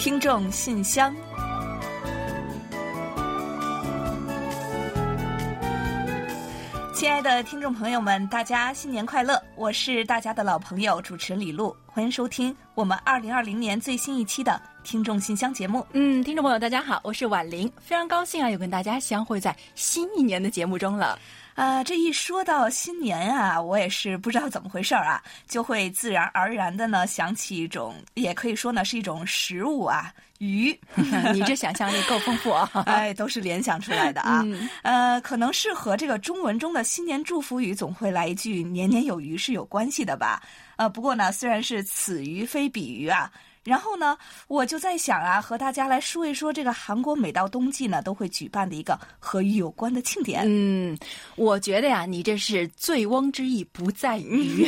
[0.00, 1.14] 听众信箱，
[6.94, 9.38] 亲爱的听众朋友们，大家新年快乐！
[9.56, 15.86] 我是大家的老朋友主持人李璐，欢迎收听我们二零二零年最新一期的听众信箱节目。
[15.92, 21.18] 嗯，听众朋友大家好，我是婉玲，非常高兴啊，又跟大家相会在新一年的节目中了。
[21.60, 30.74] 啊，这一说到新年啊，我也是不知道怎么回事儿啊，就会自然而然的呢想起一种，也可以说呢是一种食物啊，鱼。
[31.34, 32.70] 你这想象力够丰富啊！
[32.86, 34.42] 哎，都是联想出来的啊。
[34.80, 40.42] 呃，可能是和这个中文中的新年祝福语总会来一句“年年有余”是有关系的吧？
[40.76, 43.30] 呃，不过呢，虽然是此鱼非彼鱼啊。
[43.64, 44.16] 然后呢，
[44.48, 50.44] 我就在想啊，和大家来说一说这个韩国每到冬季呢都会举办的一个和鱼有关的庆典。
[50.46, 50.96] 嗯，
[51.36, 54.66] 我觉得呀，你这是醉翁之意不在鱼。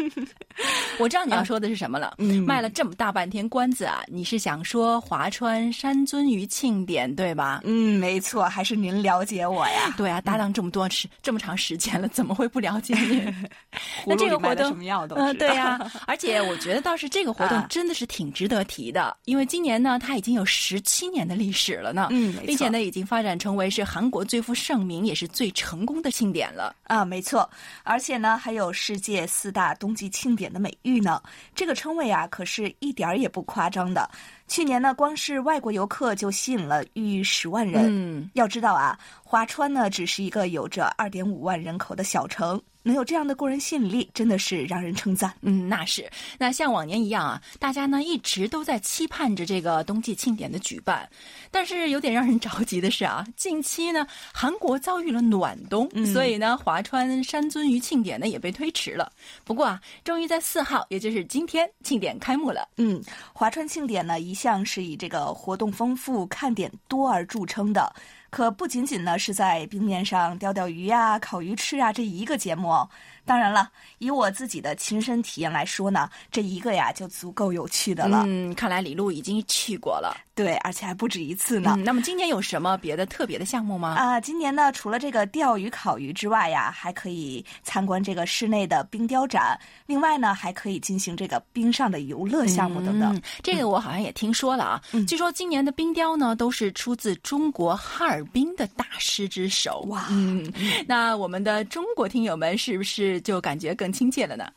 [1.00, 2.14] 我知道你要说的是什么了。
[2.18, 7.60] 嗯卖了这么大半天关子啊，你是想说华川山尊鱼庆典对吧？
[7.64, 9.92] 嗯，没错，还是您了解我呀？
[9.96, 13.34] 对啊，搭档这么多时这么长时间了，怎么会不了解你？
[14.06, 15.90] 那这个活动什么样都嗯，对呀。
[16.06, 18.20] 而且我觉得倒是这个活动真的是挺。
[18.20, 27.48] 挺值得提的，因为今年呢，它已经有十七年的历史了呢，嗯，并且呢，已经发展成为是韩国最负盛名也是最成功的庆典了啊，没错，
[27.82, 31.22] 而且呢，还有世界四大冬季庆典的美誉呢，
[31.54, 34.08] 这个称谓啊，可是一点儿也不夸张的。
[34.48, 37.86] 去年呢，光是外国游客就吸引了逾十万人。
[37.88, 45.32] 嗯，要知道啊，华川呢只是一个有着二点五万人口的小城，能有这样的过人吸引力，真的是让人称赞。
[45.42, 46.10] 嗯，那是。
[46.38, 51.08] 那像往年一样啊，大家呢一直都在期盼着这个冬季庆典的举办。
[51.52, 59.12] 但是有点让人着急的是啊，近期呢韩国遭遇了暖冬，所以呢华川山尊鱼庆典呢也被推迟了。
[59.44, 62.68] 不过啊，终于在四号，也就是今天，庆典开幕了。
[62.78, 63.00] 嗯，
[63.32, 64.40] 华川庆典呢一。
[64.40, 67.94] 向是以这个活动丰富、看点多而著称的，
[68.30, 72.88] 可不仅仅呢是在冰面上钓钓鱼呀、烤鱼吃啊这一个节目哦。
[73.26, 78.24] 当然了，以我自己的亲身体验来说呢，这一个呀就足够有趣的了。
[78.26, 81.76] 嗯，看来李璐已经去过了，对，而且还不止一次呢。
[81.84, 83.90] 那么今年有什么别的特别的项目吗？
[83.90, 89.54] 啊，今年呢，除了这个钓鱼、烤鱼之外呀，还可以参观这个室内的冰雕展。
[89.84, 93.20] 另外呢，还可以进行这个冰上的游乐项目等等。
[93.42, 94.80] 这个我好像也听说了啊。
[95.06, 99.84] 据说今年的冰雕呢，都是出自中国哈尔滨的大师之手。
[99.90, 100.50] 哇，嗯，
[100.86, 103.20] 那我们的中国听友们是不是？
[103.20, 104.50] 就感觉更亲切了呢。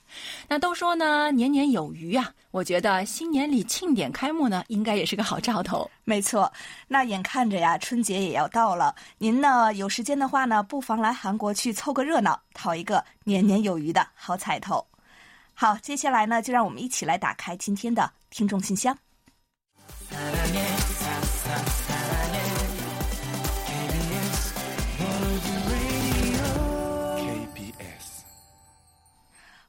[0.47, 2.33] 那都说呢，年年有余啊。
[2.51, 5.89] 我觉得新年里庆典开幕呢，应该也是个好兆头。
[6.03, 6.51] 没错，
[6.87, 8.93] 那眼看着呀，春节也要到了。
[9.17, 14.85] 您呢，有时间的话呢，不妨来韩国去凑个热闹，讨一个年年有余的好彩头。
[15.55, 18.97] 好，接下来呢，就让我们一起来打开今天的听众信箱。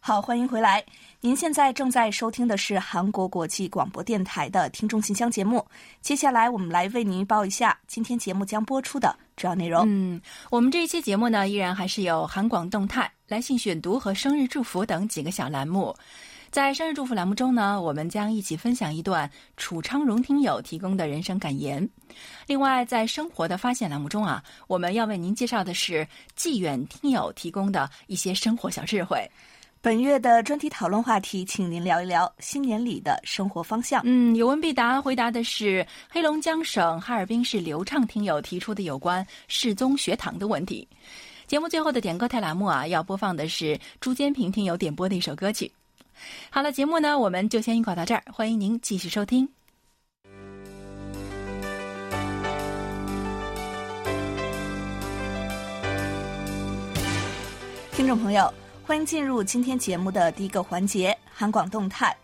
[0.06, 0.84] 好，欢迎回来。
[1.22, 5.66] 您现在正在收听的是韩国国际广播电台的听众信箱节目。
[6.02, 9.82] 接下来，我们来为您报一下今天节目将播出的主要内容。
[9.86, 10.20] 嗯，
[10.50, 15.96] 我们这一期节目呢，依然还是有韩广动态、来信选读和生日祝福等几个小栏目。
[16.50, 21.88] 在生日祝福栏目中呢，我们将一起分享一段楚昌荣听友提供的人生感言。
[22.46, 29.26] 另外，在生活的发现栏目中啊，我们要为您介绍的是纪远听友提供的一些生活小智慧。
[29.84, 34.00] 本月的专题讨论话题，请您聊一聊新年里的生活方向。
[34.06, 40.88] 嗯，有问必答，回答的是黑龙江省哈尔滨市流畅听友提出的有关世宗学堂的问题。
[41.46, 45.70] 节目最后的点歌台栏目啊，要播放的是朱坚平听友点播的一首歌曲。
[46.48, 49.46] 好了，节目呢，我们就先预告到这儿，欢迎您继续收听。
[57.92, 58.50] 听众朋友。
[58.86, 62.14] 欢迎进入今天节目的第一个环节——韩广动态。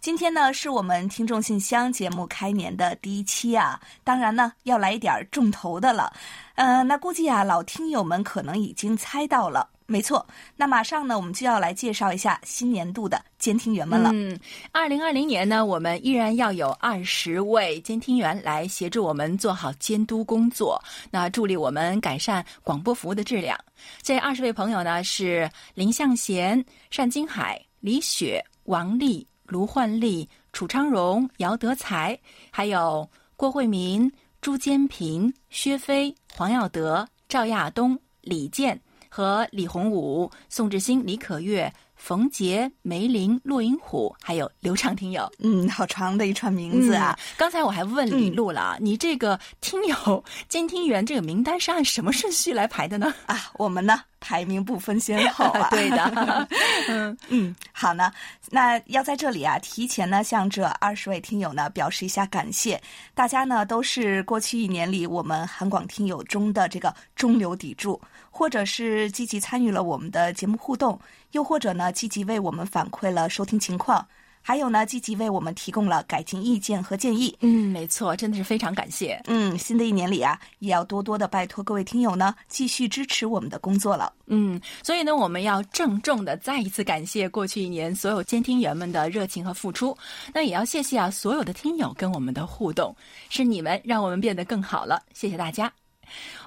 [0.00, 6.10] 今天呢，是我们听众信箱节目开年的第一期啊，当然呢，要来一点重头的了。
[6.54, 9.68] 呃，那估计啊，老听友们可能已经猜到了。
[9.90, 10.24] 没错，
[10.54, 14.10] 那马上呢，我们就要来介绍一下新年度的监听员们了。
[14.12, 14.38] 嗯，
[14.70, 20.78] 二零二零年呢，我们依然要有二十位监听员来协助我们做好监督工作，
[21.10, 23.58] 那助力我们改善广播服务的质量。
[24.02, 26.62] 这二十位朋友呢，是林向贤、
[26.94, 32.16] 单金海、李雪、王丽、卢焕丽、楚昌荣、姚德才，
[32.50, 34.12] 还有郭慧民、
[34.42, 38.78] 朱坚平、薛飞、黄耀德、赵亚东、李健。
[39.08, 45.30] 和李洪武、宋志新、李可月、冯杰、梅林、骆银虎，还有刘畅听友。
[45.38, 47.18] 嗯，好长的一串名字啊！
[47.36, 53.14] 刚才我还问李璐了，你这个听友监听员这个名单是按什么顺序来排的呢？
[53.26, 54.00] 啊，我们呢？
[54.20, 56.48] 排名不分先后啊， 对的，
[56.88, 58.12] 嗯嗯，好呢，
[58.50, 62.80] 那要在这里啊，提前呢向这二十位听友呢表示一下感谢，
[63.14, 68.00] 大家呢都是过去一年里我们韩广听友中的这个中流砥柱，
[68.30, 70.98] 或者是积极参与了我们的节目互动，
[71.32, 74.06] 又或者呢积极为我们反馈了收听情况。
[74.48, 77.36] 还有呢，积极为我们提供了改进意见和建议。
[77.40, 79.20] 嗯，没错，真的是非常感谢。
[79.26, 84.10] 嗯，新的一年里啊，也要多多的拜托各位听友呢，继续支持我们的工作了。
[84.24, 89.94] 嗯，所以呢，我们要郑重的再一次感谢过去一年所有监听员们的热情和付出。
[90.32, 92.96] 那也要谢谢啊，所有的听友跟我们的互动，
[93.28, 95.02] 是你们让我们变得更好了。
[95.12, 95.70] 谢谢大家。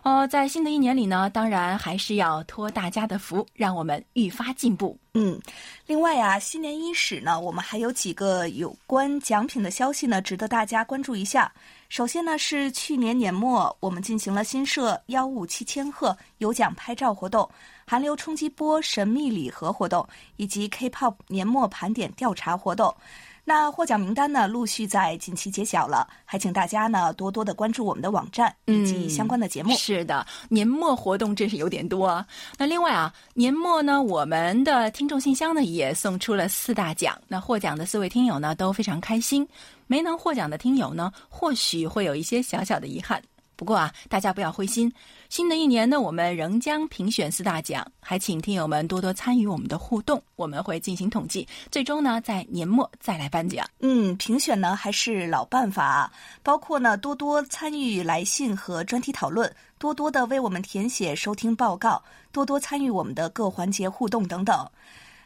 [0.03, 4.97] 哦，在新的一年里呢，当然还是要托大家的福，让我们愈发进步。
[5.13, 5.39] 嗯，
[5.85, 11.51] 另外啊，新年伊始呢，我们还有几个有关奖品的消息呢，值得大家关注一下。
[11.89, 17.47] 首先呢，是去年年末我们进行了新设幺五七千赫有奖拍照活动、
[17.85, 22.95] 韩流冲击波神秘礼盒活动以及 K-pop 年末盘点调查活动。
[23.43, 29.75] 那获奖名单呢，陆续在近期揭晓了，还请大家呢多多的关注我们的网站以及相关的节目。
[29.75, 32.23] 是的，年末活动真是有点多。
[32.57, 37.19] 那另外啊，年末呢，我们的听众信箱呢也送出了四大奖。
[37.27, 39.47] 那获奖的四位听友呢都非常开心，
[39.87, 43.21] 没能获奖的听友呢，或许会有一些小小的遗憾。
[43.61, 44.91] 不过啊，大家不要灰心。
[45.29, 53.63] 新的一年呢，我们仍将评选四大奖，还请听友们多多参与我们的互动，我们会进行统计，最终呢在年末再来颁奖。
[53.81, 56.11] 嗯，评选呢还是老办法，
[56.41, 64.67] 包括呢多多参与来信和专题讨论，多多的为我们填写收听报告，多多参与我们的各环节互动等等。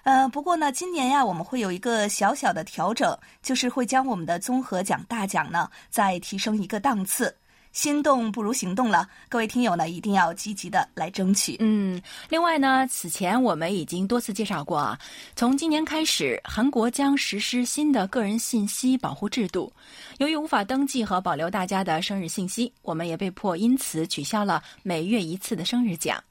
[0.04, 7.34] 呃，不过呢，今年呀我们会有一个小小的调整，就是会将我们的综合奖大奖呢再提升一个档次。
[7.76, 11.58] 心动不如行动了，各位听友呢，一定要积极的来争取。
[11.60, 14.98] 嗯，另外呢，此前我们已经多次介绍过啊，
[15.36, 19.72] 从今年开始，韩国将实施新的个人信息保护制度。
[20.20, 26.24] 由于无法登记和保留大家的生日信息，我们也被迫因此取消了每月一次的生日奖。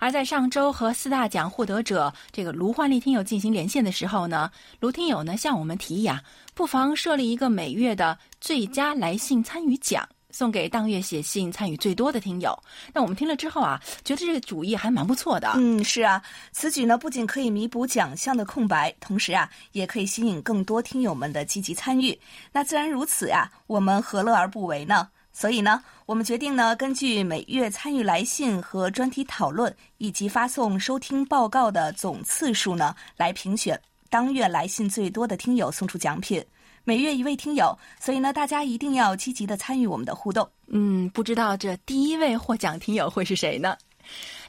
[0.00, 4.50] 而在上周和四大奖获得者这个卢焕丽听友进行连线的时候呢，
[4.80, 6.20] 卢听友呢向我们提议啊，
[6.54, 10.08] 不妨设立一个每月的最佳来信参与奖。
[10.38, 12.56] 送给当月写信参与最多的听友。
[12.94, 15.54] 那我们听了之后啊，觉得这个主意还蛮不错的。
[15.56, 22.16] 嗯，是啊，此举呢不仅可以弥补奖项的空白，同时啊，也可以吸引更多听友们的积极参与。
[22.52, 25.08] 那自然如此呀，我们何乐而不为呢？
[25.32, 33.76] 所以呢，我们决定呢，根据每月参与来信和专题讨论，以及发送收听报告的总次数呢，来评选
[34.08, 36.40] 当月来信最多的听友，送出奖品。
[36.84, 40.48] 每月一位听友，所以呢，大家一定要积极的参与我们的互动。
[40.68, 43.76] 嗯，不知道这第一位获奖听友会是谁呢？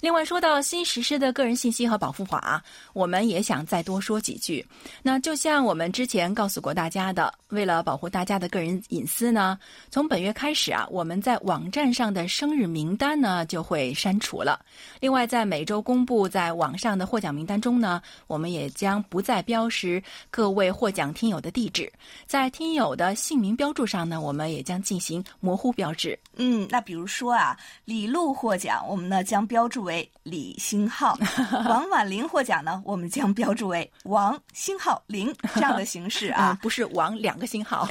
[0.01, 2.63] 另外，说到新实施的个人信息和保护法，
[2.93, 4.65] 我们也想再多说几句。
[5.03, 9.59] 那就像我们之前告诉过大家的，为了保护大家的个人隐私呢，
[9.91, 14.63] 从本月开始啊，我们在网站上的生日名单呢就会删除了。
[15.01, 20.01] 另外，在每周公布在网上的获奖名单中呢，我们也将不再标识
[20.31, 21.91] 各位获奖听友的地址。
[22.25, 26.18] 在听友的姓名标注上呢，我们也将进行模糊标志。
[26.37, 29.88] 嗯，那比如说啊，李璐获奖，我们呢将标注。
[29.89, 31.17] 为李星浩，
[31.67, 37.87] 王婉玲获奖呢，我们将标注为 王星浩玲这样的形式啊， 不是王两个星号。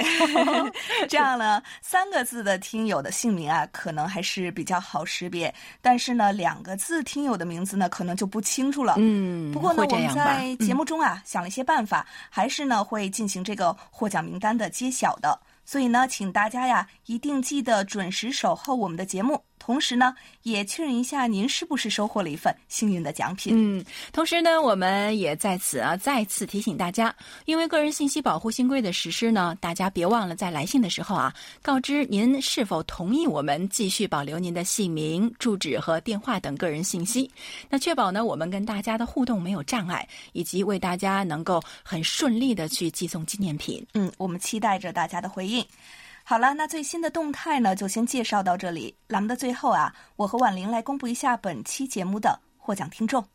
[1.09, 8.95] 这样呢，三个字的听友的姓名啊，可能还是比较好识别，但是呢，两个字听友的名字呢，可能就不清楚了。
[8.97, 15.37] 嗯，不过呢，我们在节目中啊，想了一些办法，还是呢会进行这个获奖名单的揭晓的。
[15.65, 19.43] 所以呢，请大家呀，一定记得准时守候我们的节目。
[19.59, 23.53] 同时呢，也确认一下您是不是收获了一份幸运的奖品。
[23.55, 27.13] 嗯，同时呢，我们也在此啊再次提醒大家，
[27.45, 37.29] 因为个人信息保护新规的实施呢，大家别忘了在来信的时候啊，告知您是否同意我们继续保留您的姓名、住址和电话等个人信息。
[37.69, 43.85] 那确保呢，我们跟大家的互动没有障碍，以及为大家能够很顺利的去寄送纪念品。
[43.93, 45.65] 嗯，我们期待着大家的回应。
[46.29, 48.95] 好了，那最新的动态呢，就先介绍到这里。
[49.07, 53.25] 栏目的最后啊，我和婉玲来公布一下本期节目的获奖听众。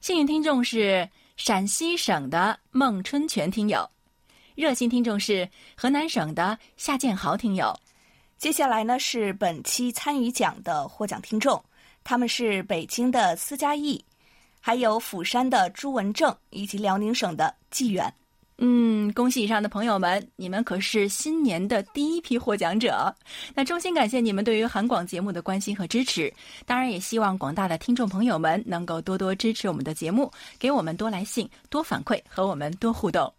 [0.00, 3.88] 幸运听众是陕西省的孟春全听友，
[4.56, 7.72] 热心听众是河南省的夏建豪听友，
[8.38, 11.64] 接下来呢是本期参与奖的获奖听众，
[12.02, 14.04] 他们是北京的司佳义，
[14.66, 18.12] 还有釜山的朱文正以及辽宁省的纪远。
[18.58, 23.14] 嗯，恭喜以上的朋友们，你们可是新年的第一批获奖者。
[23.54, 33.32] 那衷心感谢你们对于韩广节目的关心和支持，当然也希望广大的听众朋友们能够多多支持我们的节目，给我们多来信、多反馈和我们多互动。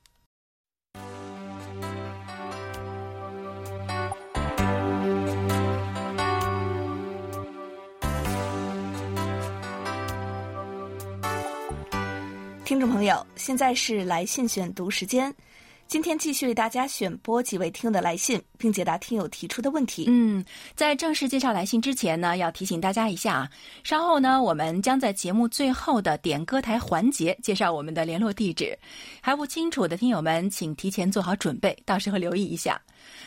[12.68, 15.34] 听众朋友，现在是来信选读时间。
[15.88, 20.04] 今天继续为大家选播几位听友的来信，并解答听友提出的问题。
[20.10, 20.44] 嗯，
[20.76, 23.50] 在正式介绍来信之前呢，要提醒大家一下啊，
[23.86, 28.78] 稍后呢，我们将在节目最后的点歌台环节介绍我们的联络地址。
[29.22, 32.82] 还不清楚的听友们，请提前做好准备，到时候留意一下。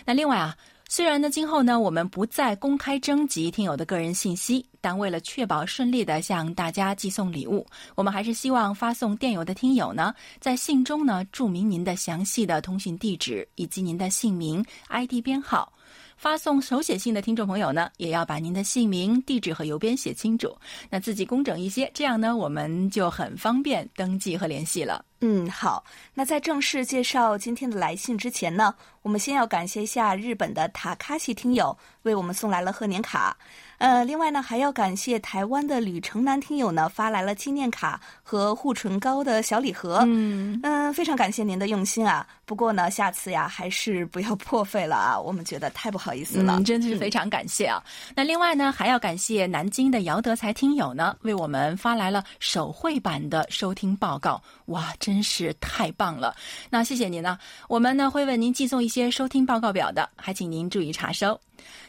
[0.04, 0.54] 那另外啊。
[0.92, 15.72] 虽然呢，今后呢，我们不再公开征集听友的个人信息，但为了确保顺利的向大家寄送礼物，我们还是希望发送电邮的听友呢，在信中呢注明您的详细的通讯地址以及您的姓名、ID 编号。
[16.16, 20.52] 发送手写信的听众朋友呢，也要把您的姓名、地址和邮编写清楚，
[20.90, 25.04] 那字迹工整一些，这样呢，我们就很方便登记和联系了。
[25.20, 25.84] 嗯，好。
[26.14, 33.36] 那在正式介绍今天的来信之前呢，我们先要感谢一下日本的塔卡西听友为我们送来了贺年卡。
[33.80, 40.02] 呃，另外呢，还要感谢台湾的吕城南听友呢发来了纪念卡和护唇膏的小礼盒。
[40.06, 42.26] 嗯嗯，非常感谢您的用心啊。
[42.44, 46.58] 不过呢，下次呀还是不要破费了啊，我们觉得太不好意思了。
[46.58, 47.82] 嗯，真的是非常感谢啊。
[48.14, 54.42] 那另外呢，还要感谢南京的姚德才听友呢，为我们发来了手绘版的收听报告。
[54.66, 56.36] 哇，真是太棒了！
[56.68, 61.40] 那谢谢您呢，我们呢会为您寄送一些收听报告表的，还请您注意查收。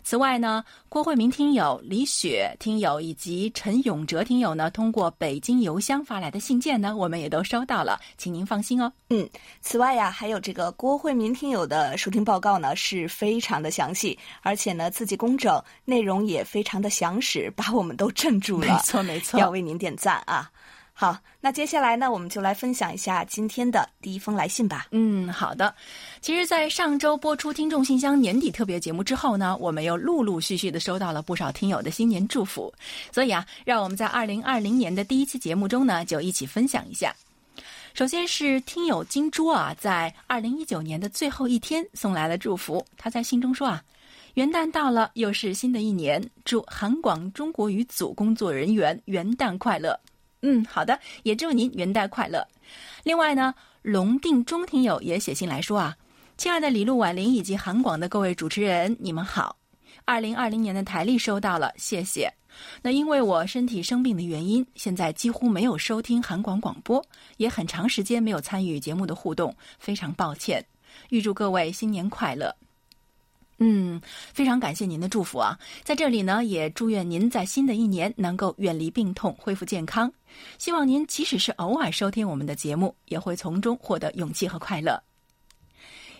[0.03, 8.91] 此外呢，郭慧明听友、李雪听友以及陈永哲听友呢，通过北京邮箱发来的信件呢，我们也都收到了，请您放心哦。
[9.09, 9.29] 嗯，
[9.61, 18.67] 此外呀，还有这个郭慧明听友的收听报告呢，是非常的详细，而且呢字迹工整，内容也非常的详实，把我们都镇住了。
[18.67, 20.49] 没错，没错，要为您点赞啊！
[21.01, 24.85] 好，那接下来呢，我们就来分享一下今天的第一封来信吧。
[24.91, 25.73] 嗯，好的。
[26.21, 32.71] 其实，在上周播出听众信箱年底特别节目之后呢，我们又陆陆续续的收到了不少听友的新年祝福，
[33.11, 37.15] 所以啊，让我们在二零二零年的第一期节目中呢，就一起分享一下。
[37.95, 43.83] 首先是听友金珠啊，在二零一九年的最后一天送来了祝福，他在信中说啊，
[44.35, 49.99] 元旦到了，又是新的一年，祝韩广中国语组工作人员元旦快乐。
[50.41, 52.47] 嗯，好的，也祝您元旦快乐。
[53.03, 55.95] 另外呢，龙定中听友也写信来说啊，
[56.37, 59.55] 亲爱的李璐、婉玲以及韩广的各位主持人，你们好。
[60.03, 62.31] 二零二零年的台历收到了，谢谢。
[62.81, 67.05] 那因为我身体生病的原因，现在几乎没有收听韩广广播，
[67.37, 70.65] 也很长时间没有参与节目的互动，非常抱歉。
[71.09, 72.53] 预祝各位新年快乐。
[73.63, 74.01] 嗯，
[74.33, 75.55] 非常感谢您的祝福啊！
[75.83, 80.11] 在这里呢，也祝愿您在新的一年能够远离病痛，恢复健康。
[80.57, 84.99] 希望您即使是偶尔收听我们的节目，也会从中获得勇气和快乐。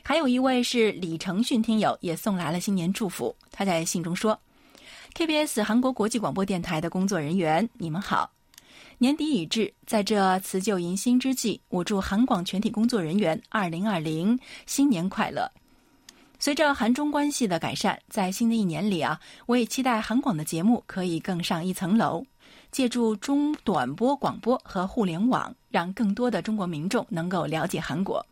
[0.04, 3.36] 还有一位是李承训听友，也送来了新年祝福。
[3.50, 4.40] 他在信中说
[5.16, 8.32] ：“KBS 韩国国际广播电台的工作人员，你们好！
[9.00, 15.52] 年底已至，在这辞旧迎新之际，我祝韩广全体工作人员二零二零新年快乐。”
[16.42, 22.26] 随着韩中关系的改善，在新的一年里啊，我也期待韩广的节目可以更上一层楼，
[22.72, 28.26] 借助中短波广播和互联网，让更多的中国民众能够了解韩国。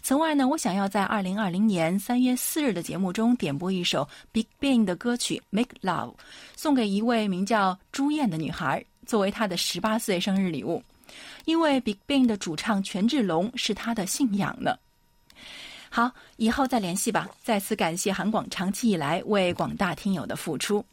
[0.00, 6.12] 此外呢，我想要在二零二零年三月四日的节目中点播一首 Big Bang 的歌曲《Make Love》，
[6.56, 10.82] 送给一位名叫朱燕的女孩，作为她的十八岁生日礼物。
[11.44, 14.74] 因为 Big Bang 的主唱权志龙是她的信仰呢。
[15.90, 17.28] 好，以后再联系吧。
[17.42, 20.84] 再次感谢韩广长期以来为广大听友的付出。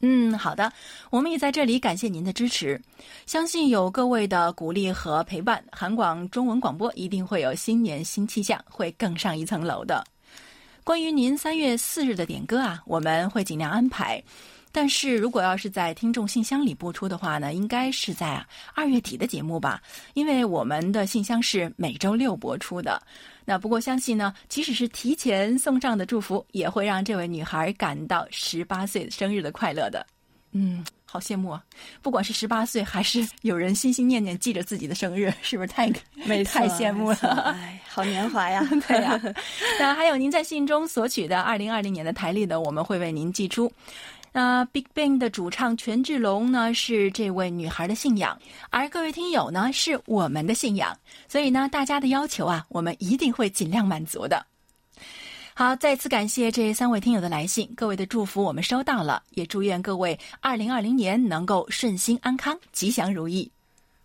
[0.00, 0.70] 嗯，好的，
[1.08, 2.80] 我们也在这里感谢您的支持。
[3.24, 10.04] 相信有各位的鼓励和陪伴，韩广中文广播一定会有新年新气象，会更上一层楼的。
[10.86, 14.22] 关于您三月四日的点歌啊，我们会尽量安排。
[14.70, 18.40] 但是如果要是在听众信箱里播出的话呢，应该是在
[18.72, 19.82] 二月底的节目吧，
[20.14, 23.02] 因为我们的信箱是每周六播出的。
[23.44, 30.06] 那不过相信呢，即使是提前送上的祝福，也会让这位女孩感到十八岁生日的快乐的。
[30.58, 31.62] 嗯，好羡慕啊！
[32.00, 35.92] 不管是十八岁，还是有人心心念念记着自己的生日，是不是太
[36.24, 37.54] 没太羡慕了？
[37.60, 38.66] 哎，好年华呀！
[38.88, 39.20] 对呀。
[39.78, 42.58] 那还有您在信中索取的二零二零年的台历呢？
[42.58, 43.70] 我们会为您寄出。
[44.32, 48.38] 那 Big Bang 的主唱权志龙呢，是这位女孩的信仰，
[48.70, 50.96] 而各位听友呢，是我们的信仰。
[51.28, 54.44] 所以呢，大家的要求啊，我们一定会尽量满足的。
[55.58, 63.50] 好，再次感谢这三位听友的来信，各位的祝福我们收到了，也祝愿各位二零二零年能够顺心安康、吉祥如意。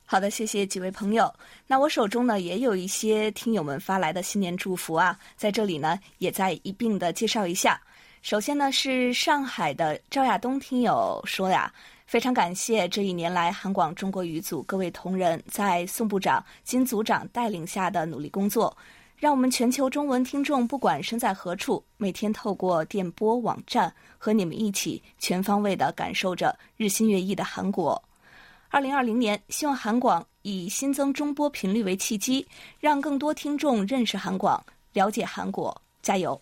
[0.05, 1.29] 好的，谢谢几位朋友。
[1.67, 7.81] 那我手中呢也有一些听友们发来的新年祝福啊，在这里呢也在一并的介绍一下。
[8.22, 11.70] 首先呢，是上海的赵亚东听友说呀，
[12.05, 18.74] 非常感谢这一年来韩广中国语组各位同仁在宋部长、金组长带领下的努力工作，
[19.22, 28.04] 让我们全球中文听众不管身在何处，每天透过电波网站和你们一起全方位的感受着日新月异的韩国。
[28.70, 32.44] 二零二零年，希望韩广以新增中波频率为契机，
[32.80, 34.60] 让更多听众认识韩广、
[34.92, 36.42] 了解韩国，加油！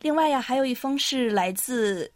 [0.00, 2.08] 另外呀，还有一封是来自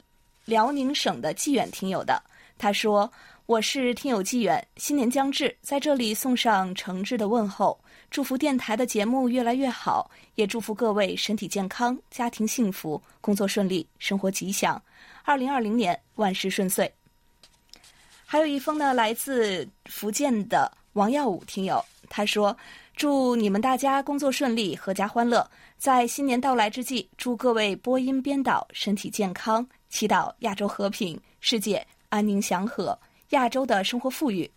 [0.44, 2.22] 辽宁省的纪远听友的。
[2.56, 3.12] 他说
[3.46, 7.76] ：“我是听友纪远，新年将至，在这里送上诚挚的问候，
[8.10, 14.80] 祝福电台的节目越来越好，也祝福各位身体健康、家庭幸福、工作顺利、生活吉祥。
[15.24, 16.90] 二零二零年万事顺遂。”
[18.24, 22.56] 还有一封呢，来自福建的王耀武听友，他说。
[22.96, 25.48] 祝你们大家工作顺利，阖家欢乐。
[25.76, 32.98] 在新年到来之际，祝各位播音编导身体健康，祈祷亚洲和平，世界安宁祥和，
[33.28, 34.50] 亚洲的生活富裕。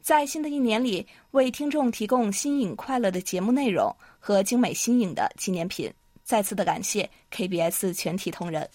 [0.00, 5.92] 在新的一年里，为听众提供新颖快乐的节目内容和精美新颖的纪念品。
[6.24, 8.68] 再次的感谢 KBS 全体同仁。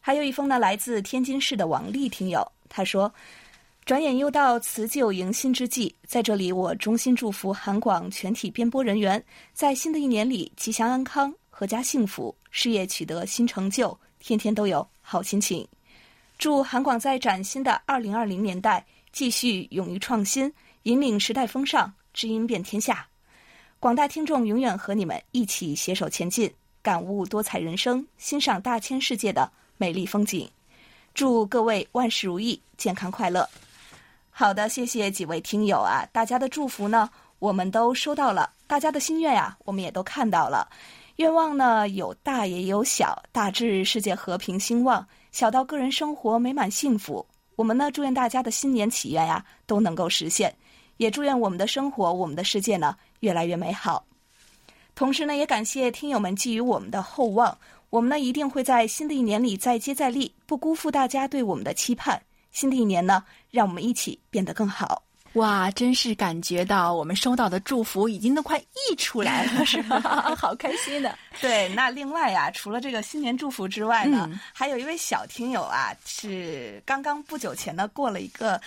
[0.00, 3.12] 还有一封呢，来自天津市的王丽听友，他说。
[3.84, 15.64] 转眼又到辞旧迎新之际，在这里，我衷心祝福韩广全体编播人员在新的一年里吉祥安康、阖家幸福，事业取得新成就，天天都有好心情。
[16.36, 18.84] 祝韩广在崭新的二零二零年代
[19.16, 20.52] 继续勇于创新，
[20.82, 23.08] 引领时代风尚，知音遍天下。
[23.80, 26.52] 广大听众永远和你们一起携手前进，
[26.82, 30.46] 感悟多彩人生，欣赏大千世界的美丽风景。
[31.14, 33.48] 祝各位万事如意，健康快乐。
[34.28, 40.68] 好的，谢谢几位听友啊，大家的祝福呢，我们都收到了；大家的心愿呀，我们也都看到了。
[41.16, 47.26] 愿望呢，有大也有小，大至世界和平兴旺，小到个人生活美满幸福。
[47.56, 50.54] 我们呢，祝愿大家的新年祈愿呀都能够实现，
[50.98, 54.04] 也祝愿我们的生活、我们的世界呢越来越美好。
[54.94, 57.58] 同时呢，也感谢听友们寄予我们的厚望，
[57.90, 62.22] 我们呢一定会在新的一年里再接再厉，不辜负大家对我们的期盼。
[62.52, 65.02] 新的一年呢，让我们一起变得更好。
[65.36, 70.34] 哇，真是感觉到我们收到的祝福已经都快溢出来了，是吧？
[70.36, 71.16] 好开心的。
[71.40, 78.60] 对，那另外呀，除了这个新年祝福之外呢，还有一位小听友啊，是刚刚不久前呢过了一个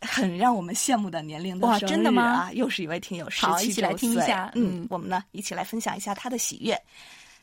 [0.00, 2.50] 很让我们羡慕的年龄的生日啊，真的吗？
[2.52, 4.50] 又是一位听友，好，一起来听一下。
[4.54, 6.80] 嗯，我们呢一起来分享一下他的喜悦。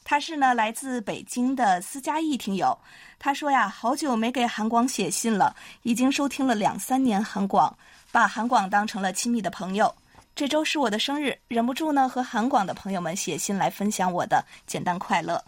[0.04, 2.76] 他是呢来自北京的司嘉义听友，
[3.20, 7.78] 他说呀，好久没给韩广写信了，已经收听了两三年韩广，
[8.12, 9.94] 把韩广当成了亲密的朋友。
[10.36, 15.44] 这周是我的生日，忍不住呢和韩广的朋友们写信来分享我的简单快乐。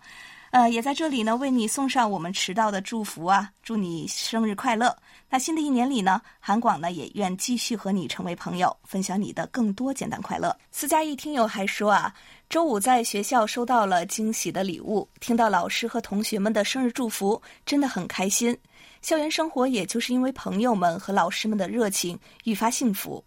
[0.51, 3.49] 呃，也在这里呢，为你送上我们迟到的祝福啊！
[3.63, 4.95] 祝你生日快乐！
[5.27, 10.55] 那新的一年里呢，韩广呢也愿继续和你成为朋友，分享你的更多简单快乐。
[10.71, 12.13] 四加一听友还说啊，
[12.51, 18.55] 周五在学校收到了惊喜的礼物，听到老师和同学们的生日祝福，真的很开心。
[19.03, 23.23] 校园生活也就是因为朋友们和老师们的热情愈发幸福。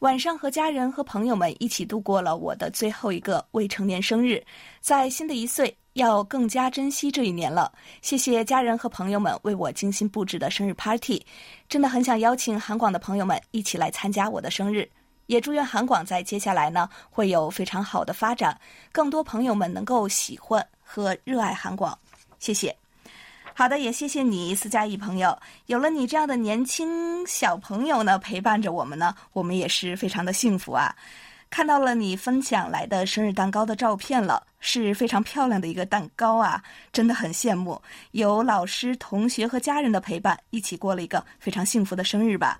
[0.00, 4.42] 晚上和家人和朋友们一起度过了我的最后一个未成年生日，
[4.80, 5.72] 在新的一岁。
[5.94, 7.72] 要更加珍惜这一年了。
[8.02, 11.24] 谢谢家人和朋友们为我精心布置的生日 party，
[11.68, 14.90] 真的很想邀请韩广的朋友们一起来参加我的生日。
[15.26, 21.96] 也祝愿韩广在接下来呢会有非常好的发展，更多朋友们能够喜欢和热爱韩广。
[22.40, 22.83] 谢谢。
[23.56, 30.92] 好的，也谢谢你司嘉义朋友，有了你这样的年轻小朋友呢陪伴着我们呢，我们也是非常的幸福啊。
[31.50, 36.60] 看到了你分享来的生日蛋糕的照片了，是非常漂亮的一个蛋糕啊，
[36.92, 37.80] 真的很羡慕。
[38.10, 42.58] 有老师、同学和家人的陪伴，一起过了一个非常幸福的生日吧。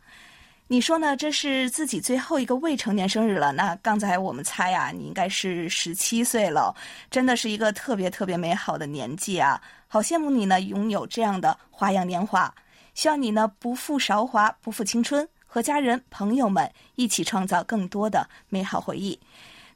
[0.75, 1.17] 你说呢？
[1.17, 3.53] 这是自己最后一个未成年生日了。
[3.53, 6.75] 那刚才我们猜啊，你应该是十七岁了，
[7.13, 9.63] 真的是一个特别特别美好的年纪啊！
[9.87, 12.53] 好羡慕你呢，拥有这样的花样年华。
[12.93, 19.17] 希望你呢不负韶华，不负青春，和家人朋友们一起创造更多的美好回忆。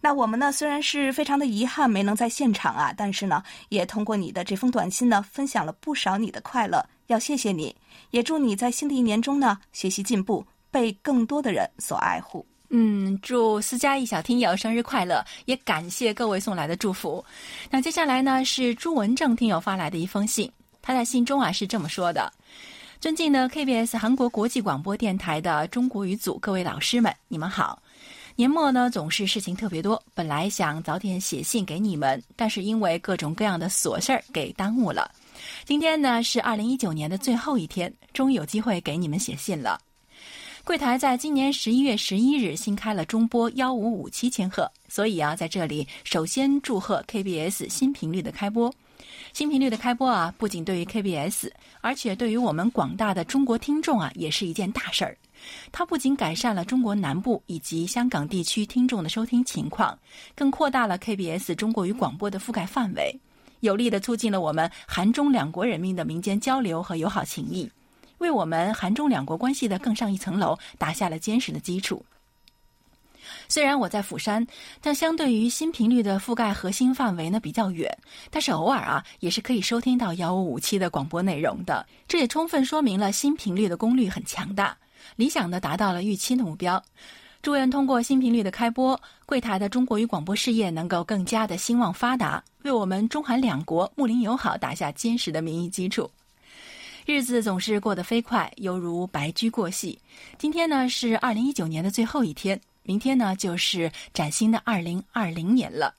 [0.01, 7.77] 那我们呢虽然是非常的遗憾没能在现场啊，但是呢也通过你的这封短信呢分享了不少你的快乐，要谢谢你，
[8.11, 12.47] 也祝你在新的一年中呢学习进步，被更多的人所爱护。
[12.71, 17.25] 嗯，祝思佳一小听友生日快乐，也感谢各位送来的祝福。
[17.71, 20.53] 那接下来呢是朱文正听友发来的一封信，
[20.83, 22.31] 他在信中啊是这么说的
[23.01, 27.83] ：“尊敬的 KBS 韩国国际广播电台的中国语组各位老师们，你们好。
[28.37, 35.11] 年末呢总是事情特别多，本来想早点写信给你们，但是因为各种各样的琐事儿给耽误了。
[35.65, 39.81] 今天呢是二零一九年的最后一天，终于有机会给你们写信了。”
[40.69, 48.71] 柜台在今年十一月十一日新开了中波幺五五七千赫，所以啊，在这里首先祝贺 KBS 新频率的开播。
[49.33, 51.51] 新频率的开播啊，不仅对于 KBS，
[51.81, 55.17] 而且对于我们广大的中国听众啊，也是一件大事儿。
[55.73, 59.99] 它不仅改善了中国南部以及香港地区听众的收听情况，
[60.35, 63.19] 更扩大了 KBS 中国语广播的覆盖范围，
[63.61, 67.71] 有力的促进了我们韩中两国人民的民间交流和友好情谊。
[68.19, 72.05] 为我们韩中两国关系的更上一层楼打下了坚实的基础。
[73.47, 74.47] 虽然我在釜山，
[74.81, 77.91] 但相对于新频率的覆盖核心范围呢比较远，
[78.31, 81.87] 但是偶尔啊也是可以收听到幺五五七的广播内容的。
[82.07, 84.77] 这也充分说明了新频率的功率很强大，
[85.17, 86.83] 理想的达到了预期的目标。
[87.41, 96.11] 祝愿通过新频率的开播，柜台的中国语广播事业能够更加的兴旺发达，为我们中韩两国睦邻友好打下坚实的民意基础。
[97.09, 99.99] 日子总是过得飞快，犹如白驹过隙。
[100.37, 105.95] 今天呢是二零一九年的最后一天，明天呢就是崭新的二零二零年了。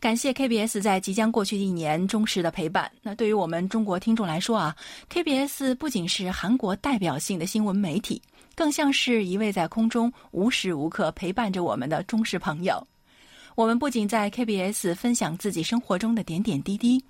[0.00, 2.90] 感谢 KBS 在即将过去一年忠实的陪伴。
[3.00, 4.74] 那对于我们中国听众来说啊
[5.08, 8.20] ，KBS 不仅是韩国代表性的新闻媒体，
[8.56, 12.84] 更像是一位在空中无时无刻陪伴着我们的忠实朋友。
[13.54, 17.00] 我们不仅在 KBS 分享自己生活中的点点滴滴。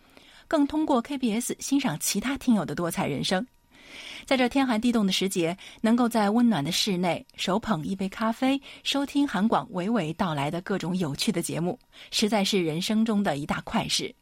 [0.51, 3.47] 更通过 KBS 欣赏其他听友的多彩人生，
[4.27, 11.79] 在这天寒地冻的时节，能够在温暖的室内手捧一杯咖啡，收听韩广娓娓道来的各种有趣的节目，
[12.11, 14.13] 实在是人生中的一大快事。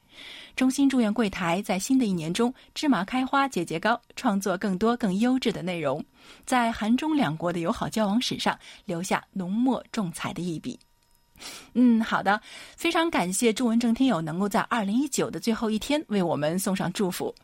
[0.54, 6.04] 衷心祝愿柜台在新的一年中芝麻开花节节高，创作更多更优质的内容，
[6.44, 10.78] 在韩中两国的友好交往史上留下浓墨重彩的一笔。
[11.74, 12.40] 嗯，好的，
[12.76, 17.34] 非常感谢朱文正听友能够在二零一九的最后一天为我们送上祝福。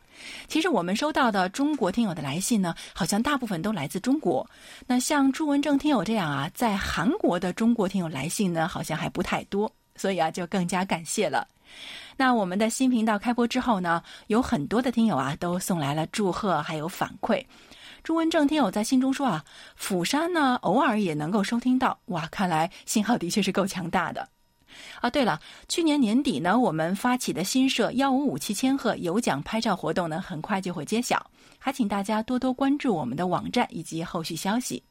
[0.47, 4.49] 其实我们收到的中国听友的来信呢，好像大部分都来自中国。
[4.87, 11.45] 那像朱文正听友这样啊，在韩国的中国听友来信呢，好像还不太多，所以啊，就更加感谢了。
[12.15, 17.43] 那我们的新频道开播之后呢，有很多的听友啊，都送来了祝贺还有反馈。
[18.05, 19.43] 朱文正听友在信中说啊，
[19.75, 24.29] 釜山呢偶尔也能够收听到，哇，看来信号的确是够强大的。
[25.01, 31.19] 啊，对了，去年年底呢，我们发起的新设幺五五七千赫有奖拍照活动呢，很快就会揭晓，
[31.57, 34.83] 还请大家多多关注我们的网站以及后续消息。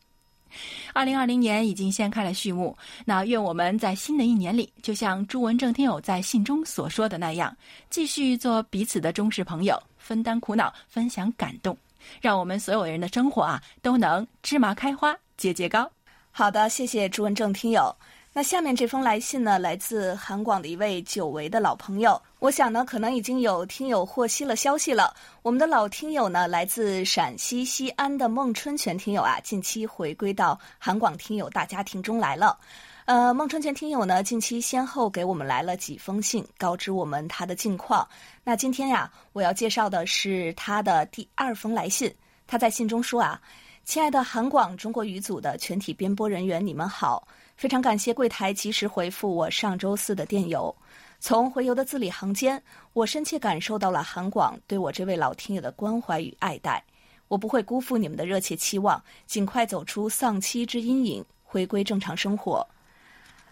[0.93, 7.57] 二零二零年已经掀开了序幕，那愿我们在新的一年里，就像朱文正听友在信中所说的那样，
[7.91, 11.79] 继续做彼此的忠实朋友，分担苦恼，分享感动。
[12.21, 15.91] 让我们所有人的生活啊，都能芝麻开花节节高。
[16.31, 17.95] 好的，谢谢朱文正听友。
[18.37, 22.21] 那下面这封来信呢，来自韩广的一位久违的老朋友。
[22.41, 25.15] 我想呢，可能已经有听友获悉了消息了。
[25.43, 32.59] 我们的老听友呢，来自陕西西安的孟春全听友啊，近期回归到韩广听友大家庭中来了。
[33.07, 38.09] 呃，孟春全听友呢，近期先后给我们来了几封信，告知我们他的近况。
[38.43, 42.11] 那今天呀，我要介绍的是他的第二封来信。
[42.47, 43.39] 他在信中说啊
[43.85, 47.29] ：“亲爱的韩广中国语组的全体编播人员，你们好！
[47.59, 50.75] 非常感谢柜台及时回复我上周四的电邮。
[51.21, 52.63] 从回邮的字里行间，
[52.95, 56.83] 我深切感受到了韩广对我这位老听友的关怀与爱戴。
[57.29, 62.67] 我不会辜负你们的热切期望，尽快走出丧妻之阴影，回归正常生活。”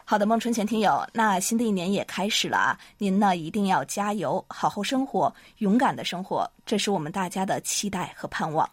[0.05, 2.79] 好的，孟春前听友，那新的一年也开始了啊！
[2.99, 8.69] 您呢一定要加油，好好生活，勇敢的生活，这是我们大家的期待和盼望。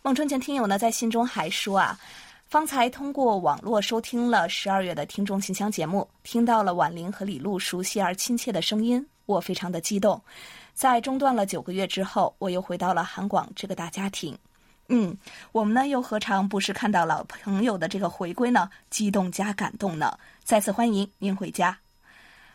[0.00, 1.98] 孟春前听友呢在信中还说啊，
[2.46, 10.18] 方才通过网络收听了十二月的听众信箱节目，听到了婉玲和李璐熟悉而亲切的声音，我非常的激动。
[10.72, 14.36] 在中断了九个月之后，我又回到了韩广这个大家庭。
[14.88, 15.16] 嗯，
[15.52, 18.68] 我们呢又何尝不是看到老朋友的这个回归呢？
[18.90, 20.18] 激动加感动呢！
[20.44, 21.78] 再次欢迎您回家。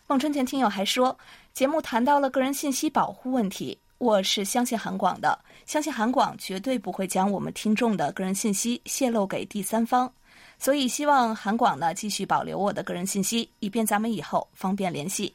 [0.06, 1.18] 孟春前听友还说，
[1.54, 10.12] 节目谈到了个人信息保护问题，我是相信韩广的，相信韩广绝对不会将我们听众的个人信息泄露给第三方，
[10.60, 15.34] 所以希望韩广呢继续保留我的个人信息，以便咱们以后方便联系。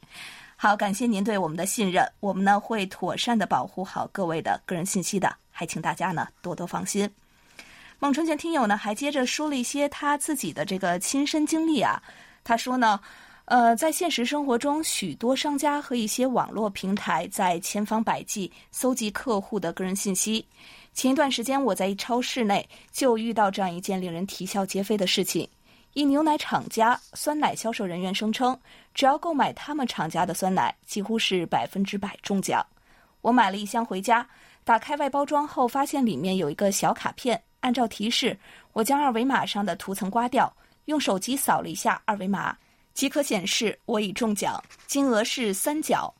[0.57, 7.09] 好，感谢您对我们的信任，我们呢会妥善的保护好各位的个人信息的，还请大家呢多多放心。
[7.97, 12.03] 孟春泉听友呢还接着说了一些他自己的这个亲身经历啊，
[12.43, 12.99] 他说呢。
[13.47, 20.43] 呃，在现实生活中，许多商家和一些网络平台在千方百计搜集客户的个人信息。
[20.95, 25.47] 前一段时间，我在一超市内就遇到这样一件令人啼笑皆非的事情：
[25.93, 28.59] 一牛奶厂家酸奶销售人员声称，
[28.95, 32.65] 只要购买他们厂家的酸奶，几乎是百分之百中奖。
[33.21, 34.27] 我买了一箱回家，
[34.65, 37.39] 打开外包装后，发现里面有一个小卡片。
[37.59, 38.35] 按照提示，
[38.73, 40.51] 我将二维码上的涂层刮掉，
[40.85, 42.57] 用手机扫了一下二维码。
[42.95, 46.11] 即可显示我已中奖，金额是三角，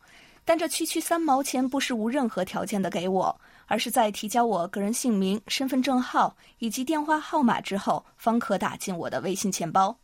[0.43, 9.97] 但这区区三毛钱不是无任何条件的给我，而是在提交我个人姓名、身份证号以及电话号码之后，方可打进我的微信钱包。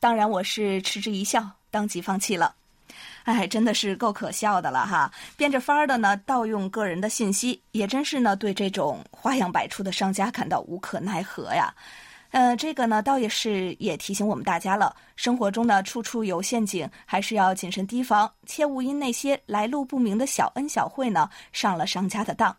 [0.00, 2.56] 当然，我是嗤之一笑，当即放弃了。
[3.24, 5.10] 哎，真的是够可笑的了哈！
[5.36, 11.74] 变着法儿的呢盗用个人的信息，也真是呢对这种花样百出的商家感到无可奈何呀。
[12.30, 14.94] 呃，这个呢，倒也是也提醒我们大家了。
[15.14, 22.54] 生活中呢，处处有陷阱，还是要谨慎提防，切勿因那些来路不明的小恩小惠呢，上了商家的当。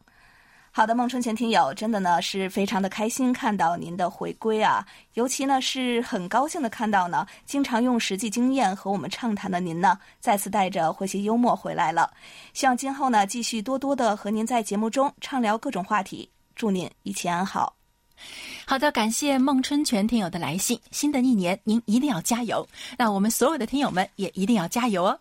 [0.77, 12.11] 好的，孟春前听友，真的呢是非常的开心看到您的回归啊，尤其呢是很高兴的看到呢，经常用实际经验和我们畅谈的您呢，再次带着诙谐幽默回来了。
[12.51, 16.29] 希望今后呢，继续多多的和您在节目中畅聊各种话题。
[16.57, 17.73] 祝您一切安好。
[18.67, 20.77] 好的，感谢孟春全听友的来信。
[20.91, 22.67] 新的一年，您一定要加油。
[22.97, 25.17] 那我们所有的听友们也一定要加油哦。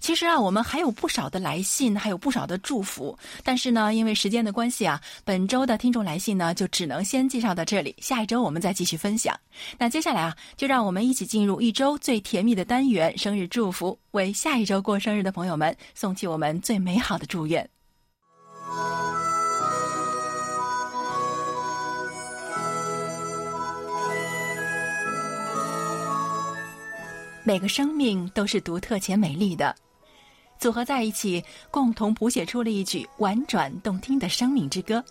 [0.00, 3.18] 其实啊，我们还有不少的来信，还有不少的祝福。
[3.42, 7.94] 但是呢，因为时间的关系啊，本周的听众来信呢，就只能先介绍到这里。
[7.98, 9.38] 下一周我们再继续分享。
[9.78, 17.68] 那接下来啊，就让我们一起进入一周最甜蜜的单元——生日祝福，为下一周过生日的朋友们送去我们最美好的祝愿。
[27.48, 29.74] 每个生命都是独特且美丽的，
[30.58, 35.02] 组合在一起，共同谱写出了一曲婉转动听的生命之歌。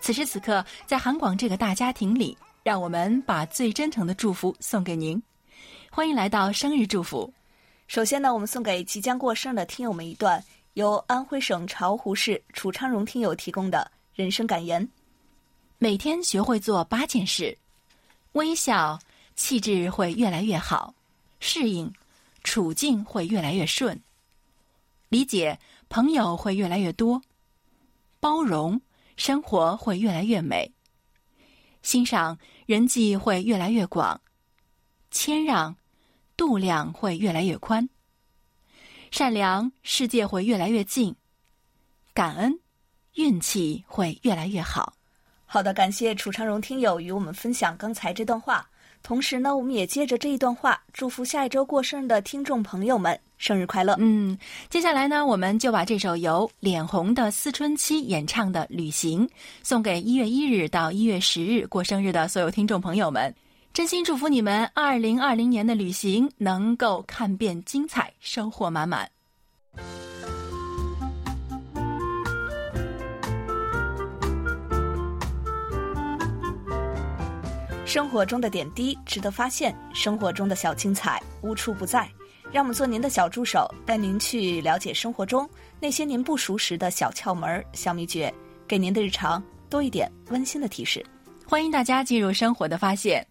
[0.00, 5.22] 此时此刻，在韩广这个大家庭里，让我们把最真诚的祝福送给您。
[5.90, 7.30] 欢迎来到生日祝福。
[7.88, 14.88] 首先呢，我们送给即将过生日的听友们一段由安徽省巢湖市楚昌荣听友提供的人生感言：
[15.76, 17.54] 每天学会做八件事，
[18.32, 18.98] 微笑，
[19.36, 20.94] 气质会越来越好。
[21.46, 21.92] 适应，
[22.42, 23.98] 处境会越来越顺；
[25.10, 27.20] 理解，朋友会越来越多；
[28.18, 28.80] 包容，
[29.18, 30.72] 生活会越来越美；
[31.82, 34.18] 欣赏，人际会越来越广；
[35.10, 35.76] 谦让，
[36.34, 37.90] 度量会越来越宽；
[39.10, 41.12] 善良，世界会越来越近；
[42.14, 42.58] 感恩，
[43.16, 44.94] 运气会越来越好。
[45.44, 48.70] 好的，感谢楚昌荣听友与我们分享刚才这段话。
[49.04, 53.94] 同时呢，我们也接着这一段话，祝福下一周过生日的听众朋友们生日快乐。
[53.98, 54.36] 嗯，
[54.70, 59.26] 接下来呢，我们就把这首由脸红的思春期演唱的《旅行》
[59.62, 63.32] 送给一月一日到一月十日过生日的所有听众朋友们，
[63.74, 69.13] 真心祝福你们二零二零年的旅行能够看遍精彩，收获满满。
[77.86, 82.08] 生活中的点滴值得发现，生活中的小精彩无处不在。
[82.50, 85.48] 让我们做您的小助手，带您去了解生活中
[85.80, 88.32] 那些您不熟识的小窍门、小秘诀，
[88.66, 91.04] 给您的日常多一点温馨的提示。
[91.46, 93.24] 欢迎大家进入生活的发现。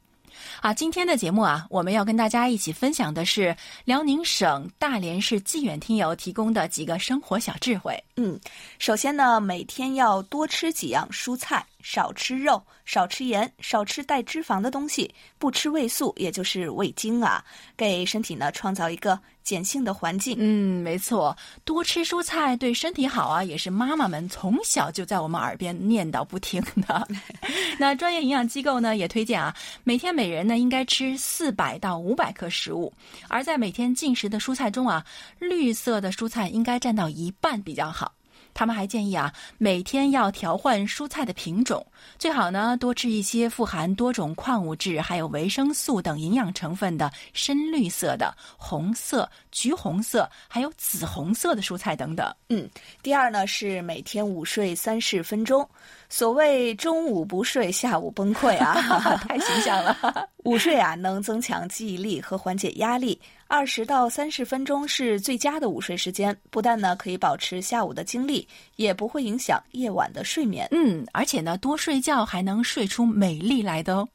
[0.62, 8.02] 啊，今天的节目啊，我们要跟大家一起分享的是辽宁省大连市济远听友提供的几个生活小智慧。
[8.18, 8.40] 嗯，
[8.78, 11.66] 首先呢，每天要多吃几样蔬菜。
[11.84, 17.44] 少吃肉，少吃盐，少吃带脂肪的东西，不吃味素，也就是味精啊，
[17.78, 20.38] 给身体呢创造一个碱性的环境。
[20.40, 27.08] 嗯，没错，多吃蔬菜对身体好啊，也是妈妈们从小就在我们耳边念叨不停的。
[27.78, 32.94] 那专业营养机构呢也推荐啊，每天每人呢应该吃四百到五百克食物，
[33.28, 35.06] 而在每天进食的蔬菜中啊，
[35.38, 38.14] 绿色的蔬菜应该占到一半比较好。
[38.54, 41.86] 他们还建议啊，每天要调换蔬菜的品种，
[42.18, 52.34] 最好呢多吃一些富含多种矿物质、还有维生素等营养成分的深绿色的、红色、橘红色，还有紫红色的蔬菜等等。
[52.50, 52.70] 嗯，
[53.02, 55.68] 第二呢是每天午睡三十分钟。
[56.10, 58.76] 所谓中午不睡，下午崩溃啊，
[59.28, 59.98] 太形象了。
[60.46, 63.20] 午睡啊，能增强记忆力和缓解压力。
[63.54, 70.68] 二十到三十分钟是最佳的午睡时间，不但呢可以保持下午的精力，也不会影响夜晚的睡眠。
[70.72, 74.10] 嗯，而且呢，多睡觉还能睡出美丽来的哦。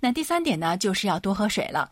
[0.00, 1.90] 那第三点呢，就是要多喝水了。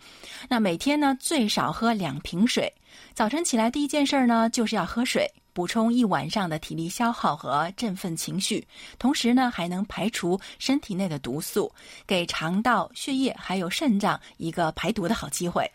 [0.51, 2.71] 那每天呢，最少喝两瓶水。
[3.15, 5.27] 早晨起来第一件事儿呢，就是要喝水。
[5.55, 8.62] 补充一晚上的体力消耗和振奋情绪，
[8.99, 11.73] 同时呢，还能排除身体内的毒素，
[12.07, 15.67] 给肠道、血液还有肾脏一个排毒的好机会。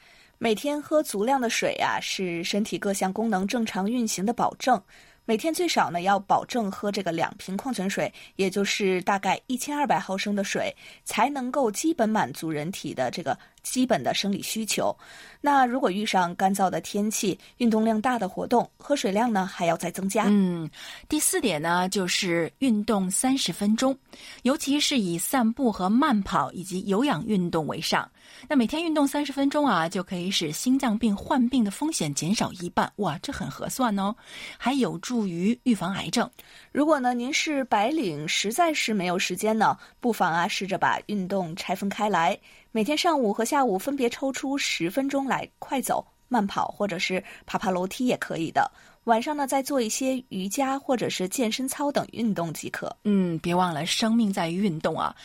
[0.44, 4.82] 每天喝足量的水啊，是身体各项功能正常运行的保证。
[5.24, 10.76] 每天最少呢要保证喝这个两瓶矿泉水，也就是大概一千二百毫升的水，
[11.06, 14.94] 才能够基本满足人体的这个基本的生理需求。
[15.42, 20.26] 那如果遇上干燥的天气，运动量大的活动，喝水量呢还要再增加。
[20.28, 20.68] 嗯，
[21.08, 23.96] 第四点呢就是运动三十分钟，
[24.42, 28.10] 尤其是以散步和慢跑以及有氧运动为上。
[28.48, 32.92] 那每天运动三十分钟啊，就可以使心脏病患病的风险减少一半。
[32.98, 34.16] 哇，这很合算哦，
[34.58, 36.30] 还有助于预防癌症。
[36.72, 42.38] 如果呢您是白领，实在是没有时间呢，不妨啊试着把运动拆分开来，
[42.72, 48.70] 每天上午和下午分别抽出十分钟来快走、慢跑，或者是爬爬楼梯也可以的。
[49.06, 52.96] 晚上呢，再做一些瑜伽或者是健身操等运动即可。
[53.04, 55.16] 嗯，别忘了，生命在于运动啊。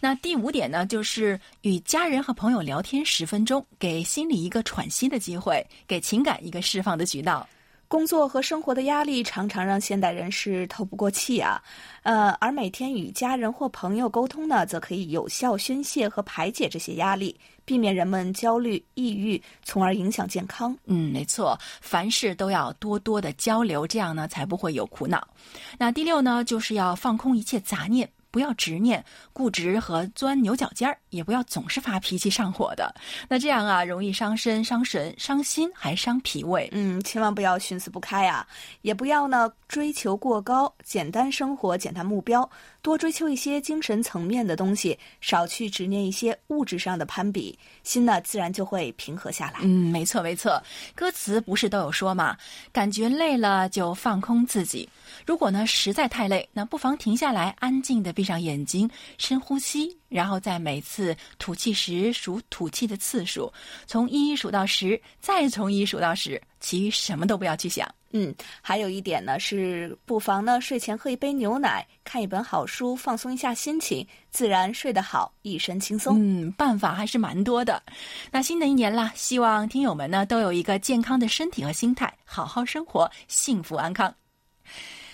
[0.00, 7.48] 那第五点呢，就是与家人和朋友聊天十分钟，给心里一个喘息的机会，给情感一个释放的渠道。
[7.92, 11.62] 工作和生活的压力常常让现代人是透不过气啊，
[12.04, 20.74] 呃，而每天与家人或朋友沟通呢，则可以有效宣泄和排解这些压力，避免人们焦虑、抑郁，从而影响健康。
[20.86, 25.28] 嗯，没错，凡事都要多多的交流，这样呢才不会有苦恼。
[25.76, 28.08] 那第六呢，就是要放空一切杂念。
[28.32, 32.92] 不要执念、固执和钻牛角尖儿，也不要总是发脾气、上火的。
[33.28, 36.68] 那这样啊，容易伤身、伤神、伤心，还伤脾胃。
[36.72, 38.44] 嗯，千万不要寻思不开啊，
[38.80, 42.50] 也不要呢追求过高，简单生活、简单目标，
[42.82, 49.60] 多追求一些精神层面的东西，少去执念一些物质上的攀比，心呢自然就会平和下来。
[49.62, 50.60] 嗯，没错没错，
[50.94, 52.36] 歌词不是都有说嘛？
[52.72, 54.88] 感觉累了就放空自己。
[55.24, 63.52] 如果呢实在太累，那不妨停下来，安静的闭上眼睛，深呼吸，然后在每次吐气时数吐气的次数，
[63.86, 67.88] 从一数到十，再从一数到十，其余什么都不要去想。
[68.12, 76.16] 嗯，还有一点呢是，不妨呢睡前喝一杯牛奶，看一本好书，放松一下心情，自然睡得好，一身轻松。
[76.18, 77.82] 嗯，办法还是蛮多的。
[78.30, 84.14] 那新的一年啦，希望听友们呢都有一个健康的身体和心态，好好生活，幸福安康。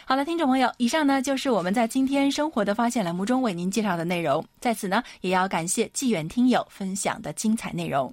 [0.05, 4.45] 好了，听众朋友，以上呢就是我们在今天生活的发现栏目中为您介绍的内容。
[4.59, 8.13] 在此呢，也要感谢纪远听友分享的精彩内容。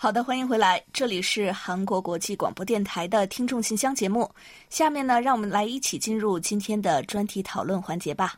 [0.00, 4.30] 好的，欢迎回来，这里是韩国国际广播电台的听众信箱节目。
[4.70, 8.34] 下面呢，让我们来一起进入今天的专题讨论环节吧。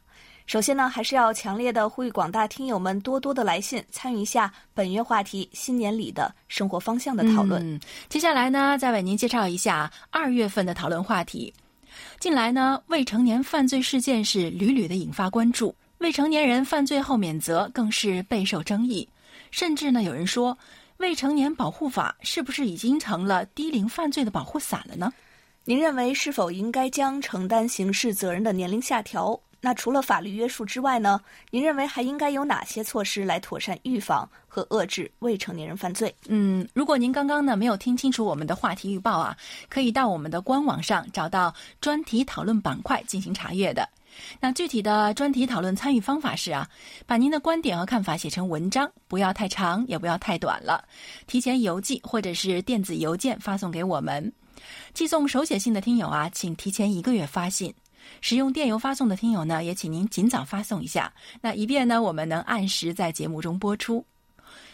[0.50, 7.62] 首先呢，还是要强烈的呼吁广大听友们多多的来信，参与一下本月话题“新年里的生活方向”的讨论。
[7.64, 11.54] 嗯，接下来呢，再为您介绍一下二月份的讨论话题。
[12.18, 19.08] 近来呢，未成年犯罪事件是屡屡的引发关注，未成年人犯罪后免责更是备受争议，
[19.52, 20.58] 甚至呢，有人说。
[20.96, 25.12] 未成年保护法是不是已经成了低龄犯罪的保护伞了呢？
[25.64, 29.40] 您认为是否应该将承担刑事责任的年龄下调？
[29.60, 31.20] 那除了法律约束之外呢？
[31.50, 36.14] 您认为还应该有哪些措施来妥善预防和遏制未成年人犯罪？
[36.28, 39.36] 嗯，如果您刚刚呢没有听清楚我们的话题预报啊，
[39.68, 43.88] 可以到我们的官网上找到专题讨论板块进行查阅的。
[44.40, 46.68] 那具体的专题讨论参与方法是啊，
[47.06, 50.84] 把您的观点和看法写成文章，不要太长，也不要太短了。
[51.26, 54.32] 提前邮寄或者是电子邮件发送给我们。
[54.92, 57.70] 寄送手写信的听友啊，请提前一个月发信；
[58.20, 64.04] 使用电邮发送的听友呢，也请您尽早发送一下，那以便呢我们能按时在节目中播出。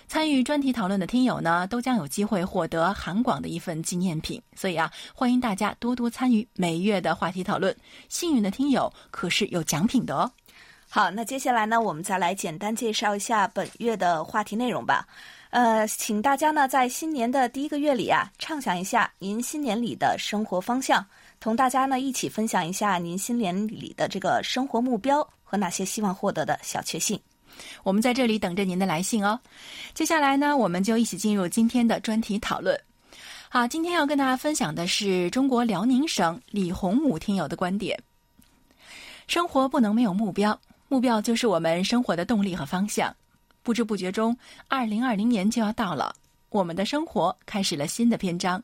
[0.08, 4.40] 参与专题讨论的听友呢，都将有机会获得韩广的一份纪念品。
[4.54, 7.76] 所以啊，欢迎大家多多参与每月的话题讨论。
[8.08, 10.30] 幸运的听友可是有奖品的哦。
[10.88, 15.04] 好，那接下来呢，我们再来简单介绍一下本月的话题内容吧。
[15.50, 21.04] 呃，请大家呢在新年的第一个月里啊，畅想一下您新年里的生活方向，
[21.40, 27.20] 同大家呢一起分享一下您新年里的这个生活目标和那些希望获得的小确幸。
[27.82, 29.38] 我们在这里等着您的来信哦。
[29.94, 32.78] 接下来呢，我们就一起进入今天的专题讨论。
[33.48, 37.98] 好，今天要跟大家分享的是中国辽宁省李洪武听友的观点：
[39.26, 40.58] 生活不能没有目标，
[40.88, 43.14] 目标就是我们生活的动力和方向。
[43.62, 44.36] 不知不觉中，
[44.68, 46.14] 二零二零年就要到了，
[46.50, 48.62] 我们的生活开始了新的篇章。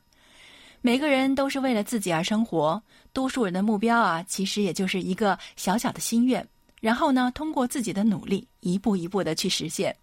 [0.85, 6.47] 每个人都是为了自己而生活，多数人的目标啊，其实也就是一个小小的心愿。
[6.81, 9.97] 然后呢，通过自己的努力，一步一步的去实现。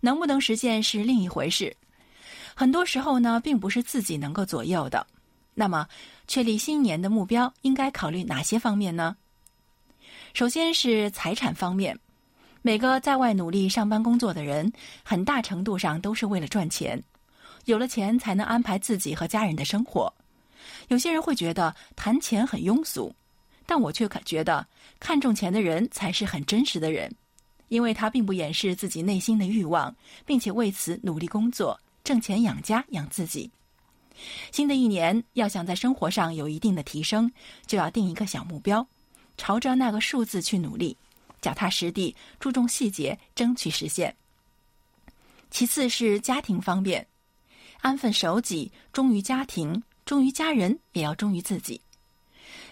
[0.00, 1.76] 能不能实现是另一回事。
[2.54, 5.04] 很多时候呢，并不是自己能够左右的。
[5.54, 5.88] 那么，
[6.28, 9.16] 确立新年的目标，应该考虑哪些方面呢？
[10.34, 11.98] 首先是财产方面。
[12.62, 17.02] 每个在外努力上班工作的人，很大程度上都是为了赚钱。
[17.64, 20.12] 有了钱，才能安排自己和家人的生活。
[20.88, 23.14] 有些人会觉得谈钱很庸俗，
[23.66, 24.66] 但我却觉得
[25.00, 27.12] 看重钱的人才是很真实的人，
[27.68, 29.94] 因为他并不掩饰自己内心的欲望，
[30.26, 33.50] 并且为此努力工作，挣钱养家养自己。
[34.50, 37.32] 新的一年，要想在生活上有一定的提升，
[37.66, 38.86] 就要定一个小目标，
[39.36, 40.96] 朝着那个数字去努力。
[41.40, 44.14] 脚踏实地，注重细节，争取实现。
[45.50, 47.04] 其次是家庭方面，
[47.82, 51.80] 安分守己，忠于家庭，忠于家人，也要忠于自己。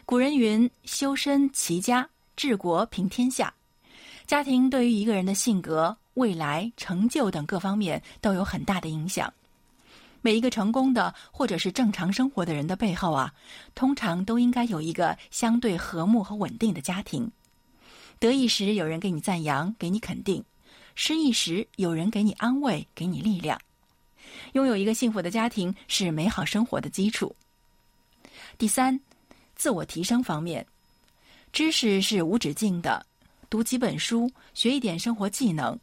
[0.07, 3.53] 古人云：“修身齐家治国平天下。”
[4.25, 9.33] 家庭对于一个人的性格、未来、成就等各方面都有很大的影响。
[10.23, 13.35] 每一个成功的或者是正常生活的人的背后啊，
[13.75, 17.29] 通常都应该有一个相对和睦和稳定的家庭。
[18.21, 20.45] 得意时有人给你赞扬，给你肯定；
[20.95, 23.61] 失意时有人给你安慰，给你力量。
[24.53, 27.34] 拥有一个幸福的家庭是美好生活的基础。
[28.59, 28.98] 第三，
[29.55, 30.66] 自我提升方面，
[31.53, 33.05] 知识是无止境的，
[33.48, 35.78] 读几本书，学一点生活技能。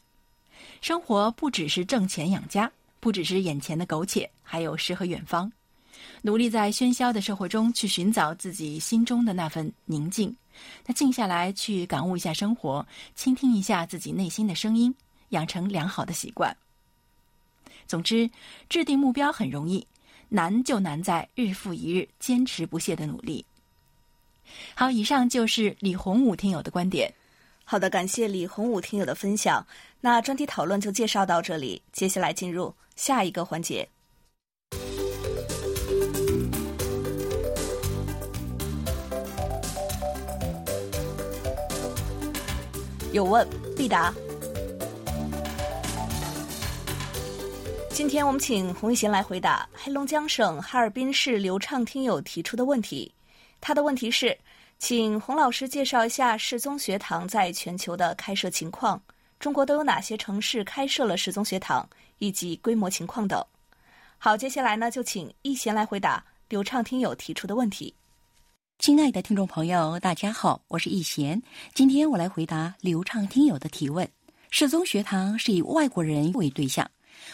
[0.82, 5.52] 生活不只是挣钱养家，不只是眼前的苟且，还有诗和远方。
[6.22, 10.36] 努力在喧嚣的社会中去寻找自己心中的那份宁静。
[10.86, 14.94] 那静下来去感悟一下生活，倾听一下自己内心的声音，
[15.30, 16.56] 养成良好的习惯。
[17.88, 18.30] 总之，
[18.70, 19.88] 制定目标很容易，
[20.30, 23.46] 难就难在日复一日坚持不懈的努力。
[24.76, 27.14] 好，以上就是李洪武听友的观点。
[27.64, 29.66] 好的，感谢李洪武听友的分享。
[30.00, 33.88] 那专题讨论就介绍到这里，接下来进入下一个环节。
[43.14, 44.14] 有问必答。
[47.98, 53.12] 今天我们请洪一贤来回答黑龙江省哈尔滨市刘畅听友提出的问题。
[53.60, 54.38] 他的问题是，
[54.78, 59.02] 请洪老师介绍一下世宗学堂在全球的开设情况，
[59.40, 61.90] 中国都有哪些城市开设了世宗学堂，
[62.20, 63.44] 以及规模情况等。
[64.20, 67.92] 好，接下来呢，就请一贤来回答刘畅听友提出的问题。
[68.78, 71.42] 亲爱的听众朋友，大家好，我是易贤。
[71.74, 74.08] 今天我来回答流畅听友的提问。
[74.52, 76.88] 世宗学堂是以外国人为对象，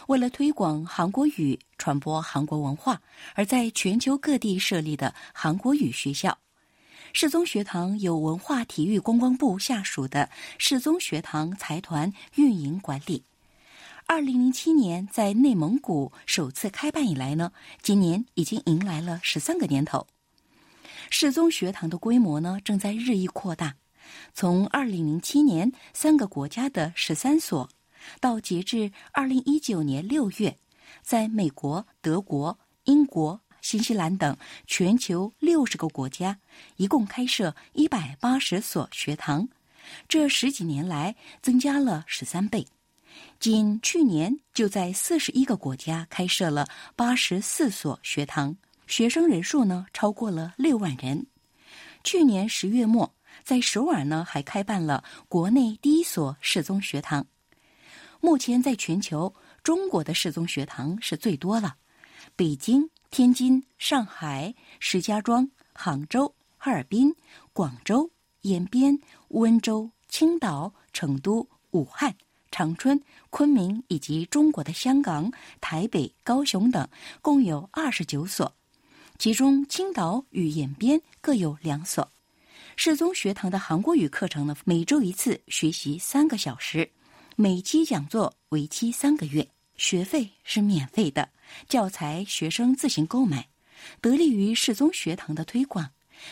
[0.07, 3.01] 为了推广韩国语、传播韩国文化，
[3.36, 6.38] 而在全球各地设立的韩国语学校。
[7.11, 13.23] 世宗学堂由文化体育观光部下属的世宗学堂财团运营管理。
[14.05, 20.07] 二零零七年在内蒙古首次开办以来呢，今年已经迎来了十三个年头。
[21.09, 23.75] 世宗学堂的规模呢，正在日益扩大。
[24.34, 27.69] 从二零零七年三个国家的十三所，
[28.20, 30.58] 到截至二零一九年六月，
[31.01, 34.36] 在美国、德国、英国、新西兰等
[34.68, 36.39] 全球六十个国家，
[36.76, 39.47] 一共开设一百八十所学堂。
[40.08, 42.66] 这十几年来，增加了十三倍。
[43.39, 48.56] 仅去年，就在四十一个国家开设了八十四所学堂。
[48.88, 51.26] 学生人数呢超过了六万人。
[52.04, 57.26] 去年十月末，在首尔呢还开办了国内第一所世宗学堂。
[58.26, 61.76] 目前在全球，中国的世宗学堂是最多了。
[62.38, 67.13] 北京、天津、上海、石家庄、杭州、哈尔滨、
[67.51, 68.09] 广州、
[68.43, 68.97] 延边、
[69.28, 72.15] 温州、青岛、成都、武汉、
[72.49, 72.97] 长春、
[73.30, 76.88] 昆明以及中国的香港、台北、高雄等，
[77.21, 78.55] 共有二十九所，
[79.19, 82.09] 其中青岛与延边各有两所。
[82.78, 86.89] 世宗学堂的韩国语课程呢，每周一次，学习三个小时，
[87.36, 91.29] 每期讲座为期三个月，学费是免费的，
[91.67, 93.47] 教材学生自行购买，
[93.99, 95.89] 得力于世宗学堂的推广。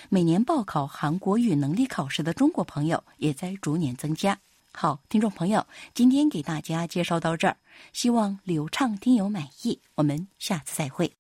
[0.09, 4.37] 每年报考韩国语能力考试的中国朋友也在逐年增加。
[4.71, 7.57] 好，听众朋友，今天给大家介绍到这儿，
[7.93, 9.79] 希望流畅听友满意。
[9.95, 11.11] 我们下次再会。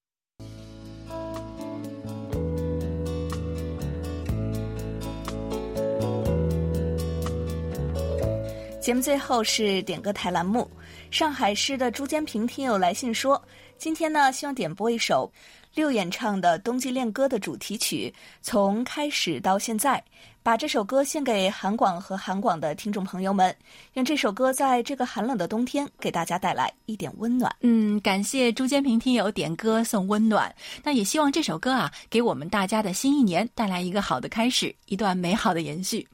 [8.81, 10.67] 节目最后是点歌台栏目，
[11.11, 13.39] 上海市的朱坚平听友来信说，
[13.77, 15.31] 今天呢希望点播一首。
[15.75, 18.11] 六演唱的《冬季恋歌》的主题曲，
[18.41, 20.03] 从开始到现在，
[20.41, 23.55] 把这首歌献给韩广和韩广的听众朋友们，
[23.93, 27.55] 愿这首歌在这个寒冷的冬天给大家带来一点温暖。
[27.61, 30.53] 嗯，感谢朱坚平听友点歌送温暖，
[30.83, 36.05] 那也希望这首歌啊，给我们大家的新一年带来一个好的开始，一段美好的延续。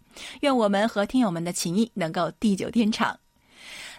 [0.42, 3.18] 愿我们和听友们的情谊能够地久天长。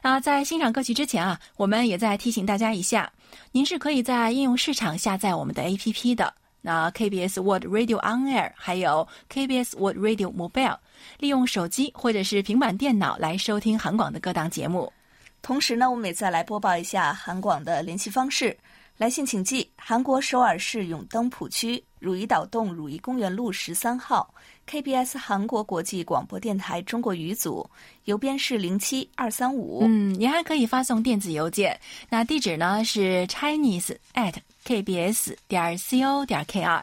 [0.02, 3.12] 啊，在欣赏歌曲之前啊，我们也在提醒大家一下，
[3.52, 6.34] 您是可以在应用市场下载我们的 APP 的。
[6.60, 10.76] 那 KBS World Radio On Air 还有 KBS World Radio Mobile，
[11.18, 14.92] 利用手机或者是平板电脑来收听韩广的各档节目。
[15.40, 18.56] 同时呢，我们也再来播报一下韩广的联系方式。
[18.96, 24.34] 来信请寄韩国首尔市永登浦区汝矣岛洞汝矣公园路十三号
[24.68, 27.66] KBS 韩国国际广播电台中国语组，
[28.04, 29.80] 邮编是零七二三五。
[29.82, 34.34] 嗯，您还可以发送电子邮件，那地址呢是 Chinese at
[34.66, 36.82] KBS 点 CO 点 KR。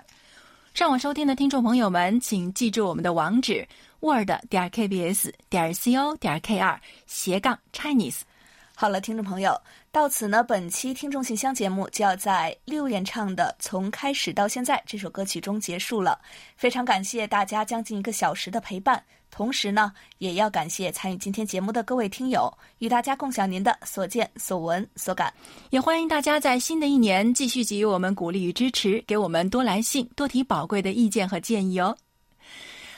[0.74, 3.66] 上网收听的听众朋友们，请记住我们的网址
[4.00, 8.22] ：word 点 KBS 点 CO 点 KR 斜杠 Chinese。
[8.78, 9.58] 好了，听众朋友，
[9.90, 16.20] 到此呢，本期听众信箱节目就要在六演唱的《从开始到现在》这首歌曲中结束了。
[16.58, 19.02] 非常感谢大家将近一个小时的陪伴，
[19.32, 25.34] 同时呢，也要感谢参与今天节目的各位听友，与大家共享您的所见所闻所感。
[25.70, 31.96] 也欢迎大家在新的一年继续给予我们鼓励与支持，给我们多来信，多提宝贵的意见和建议哦。